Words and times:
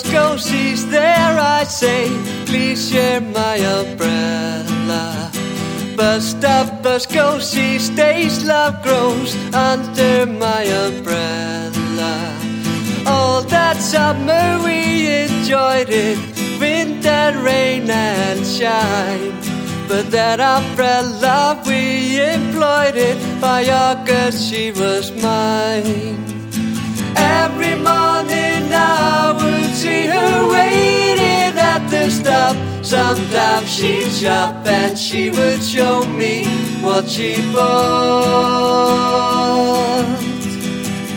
goes, 0.00 0.46
she's 0.46 0.88
there. 0.88 1.38
I 1.38 1.64
say, 1.64 2.08
please 2.46 2.90
share 2.90 3.20
my 3.20 3.56
umbrella. 3.56 5.30
Bus 5.94 6.30
stop, 6.30 6.82
bus 6.82 7.04
goes, 7.04 7.52
she 7.52 7.78
stays, 7.78 8.42
love 8.46 8.82
grows 8.82 9.34
under 9.52 10.24
my 10.24 10.62
umbrella. 10.62 12.14
All 13.06 13.42
that 13.42 13.76
summer 13.76 14.58
we 14.64 15.08
enjoyed 15.24 15.90
it, 15.90 16.18
wind 16.58 17.04
and 17.04 17.36
rain 17.44 17.90
and 17.90 18.46
shine. 18.46 19.34
But 19.88 20.10
that 20.12 20.40
umbrella 20.40 21.62
we 21.66 22.18
employed 22.18 22.96
it, 22.96 23.18
by 23.42 23.68
August 23.68 24.48
she 24.48 24.72
was 24.72 25.12
mine. 25.22 26.16
Every 27.14 27.74
Sometimes 32.92 33.70
she'd 33.70 34.10
shop 34.10 34.66
and 34.66 34.98
she 34.98 35.30
would 35.30 35.62
show 35.62 36.04
me 36.04 36.44
what 36.82 37.08
she 37.08 37.40
bought. 37.50 37.64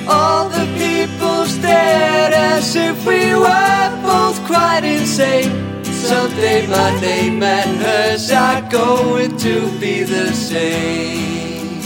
All 0.07 0.47
the 0.47 0.65
people 0.79 1.43
stared 1.45 2.31
as 2.31 2.77
if 2.77 3.05
we 3.05 3.35
were 3.35 4.01
both 4.03 4.41
quite 4.47 4.85
insane. 4.85 5.83
Someday 5.83 6.65
my 6.65 6.97
name 7.01 7.43
and 7.43 7.77
hers 7.81 8.31
are 8.31 8.61
going 8.71 9.35
to 9.39 9.69
be 9.77 10.03
the 10.03 10.31
same. 10.31 11.81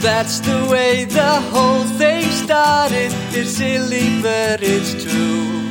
That's 0.00 0.40
the 0.40 0.66
way 0.70 1.04
the 1.04 1.40
whole 1.52 1.84
thing 2.00 2.30
started. 2.30 3.12
It's 3.34 3.50
silly, 3.58 4.22
but 4.22 4.62
it's 4.62 5.04
true. 5.04 5.61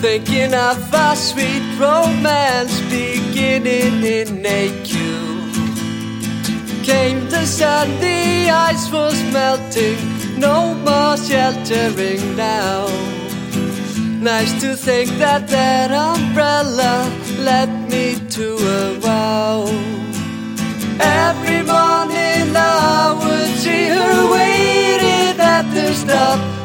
Thinking 0.00 0.54
of 0.54 0.94
our 0.94 1.16
sweet 1.16 1.62
romance 1.76 2.80
beginning 2.82 4.04
in 4.04 4.46
a 4.46 4.70
queue. 4.84 5.50
Came 6.84 7.28
the 7.28 7.44
sun, 7.44 7.88
the 8.00 8.48
ice 8.48 8.92
was 8.92 9.20
melting, 9.32 9.98
no 10.38 10.74
more 10.74 11.16
sheltering 11.16 12.36
now. 12.36 12.86
Nice 14.20 14.60
to 14.60 14.76
think 14.76 15.10
that 15.18 15.48
that 15.48 15.90
umbrella 15.90 16.77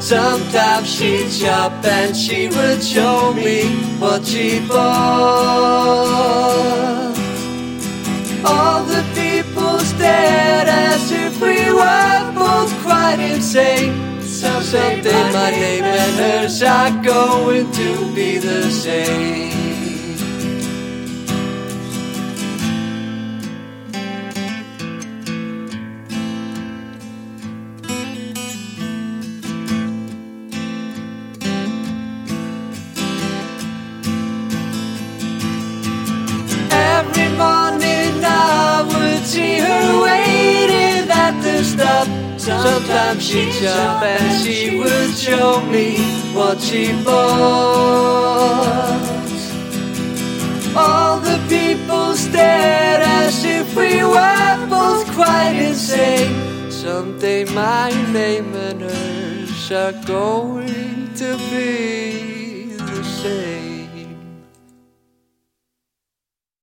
Sometimes 0.03 0.93
she'd 0.93 1.31
shop 1.31 1.71
and 1.85 2.13
she 2.13 2.49
would 2.49 2.83
show 2.83 3.33
me 3.33 3.63
what 3.99 4.25
she 4.25 4.59
bought. 4.67 4.83
All 8.43 8.83
the 8.83 9.01
people 9.15 9.79
stared 9.79 10.67
as 10.67 11.09
if 11.09 11.39
we 11.39 11.71
were 11.71 12.31
both 12.35 12.73
quite 12.83 13.21
insane. 13.21 14.21
So 14.21 14.59
someday 14.59 15.31
my 15.31 15.51
name 15.51 15.85
and 15.85 16.15
hers 16.19 16.61
are 16.61 16.91
going 17.01 17.71
to 17.71 18.13
be 18.13 18.39
the 18.39 18.69
same. 18.71 19.72
Sometimes 42.43 43.23
she'd 43.23 43.53
shop 43.53 44.03
and 44.03 44.43
she 44.43 44.77
would 44.77 45.15
show 45.15 45.61
me 45.61 45.95
what 46.33 46.59
she 46.59 46.91
bought. 47.01 48.99
All 50.75 51.21
the 51.21 51.39
people 51.47 52.13
stared 52.15 53.01
as 53.01 53.45
if 53.45 53.73
we 53.77 54.03
were 54.03 54.67
both 54.69 55.09
quite 55.13 55.55
insane. 55.55 56.69
Someday 56.69 57.45
my 57.45 57.91
name 58.11 58.53
and 58.53 58.81
hers 58.81 59.71
are 59.71 59.93
going 60.05 61.13
to 61.15 61.37
be. 61.49 62.22